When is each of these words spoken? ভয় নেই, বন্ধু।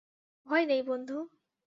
ভয় 0.47 0.65
নেই, 0.65 0.81
বন্ধু। 0.83 1.17